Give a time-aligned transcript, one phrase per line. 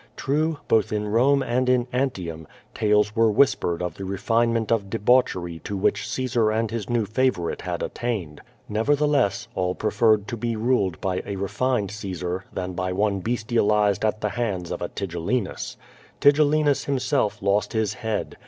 [0.17, 4.89] True, both in Rome andi in Antium, tales were whispered of the re finement of
[4.89, 8.41] debauchery to which Caesar and his new favor ite had attained.
[8.67, 14.21] Nevertheless, all preferred to be ruled by a refined Caesar than by one bestialized at
[14.21, 15.75] the hands of a Ti gellinus.
[16.19, 18.37] Tigellinus himself lost his head.